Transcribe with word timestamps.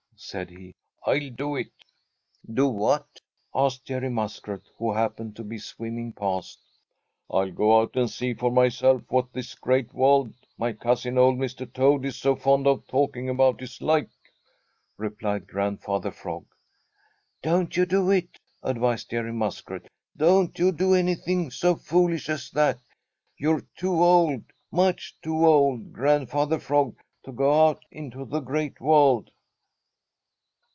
said 0.23 0.51
he. 0.51 0.71
"I'll 1.03 1.31
do 1.31 1.55
it!" 1.55 1.71
"Do 2.53 2.67
what?" 2.69 3.19
asked 3.55 3.85
Jerry 3.85 4.11
Muskrat, 4.11 4.61
who 4.77 4.93
happened 4.93 5.35
to 5.35 5.43
be 5.43 5.57
swimming 5.57 6.13
past. 6.13 6.59
"I'll 7.27 7.51
go 7.51 7.79
out 7.81 7.95
and 7.95 8.07
see 8.07 8.35
for 8.35 8.51
myself 8.51 9.01
what 9.09 9.33
this 9.33 9.55
Great 9.55 9.91
World 9.95 10.31
my 10.59 10.73
cousin, 10.73 11.17
old 11.17 11.39
Mr. 11.39 11.65
Toad, 11.73 12.05
is 12.05 12.17
so 12.17 12.35
fond 12.35 12.67
of 12.67 12.85
talking 12.87 13.29
about 13.29 13.63
is 13.63 13.81
like," 13.81 14.11
replied 14.95 15.47
Grandfather 15.47 16.11
Frog. 16.11 16.45
"Don't 17.41 17.75
you 17.75 17.87
do 17.87 18.11
it," 18.11 18.37
advised 18.61 19.09
Jerry 19.09 19.33
Muskrat. 19.33 19.87
"Don't 20.15 20.57
you 20.59 20.71
do 20.71 20.93
anything 20.93 21.49
so 21.49 21.75
foolish 21.75 22.29
as 22.29 22.51
that. 22.51 22.77
You're 23.37 23.65
too 23.75 24.03
old, 24.03 24.43
much 24.71 25.17
too 25.23 25.47
old, 25.47 25.91
Grandfather 25.93 26.59
Frog, 26.59 26.95
to 27.23 27.31
go 27.31 27.65
out 27.67 27.83
into 27.89 28.23
the 28.25 28.39
Great 28.39 28.79
World." 28.79 29.31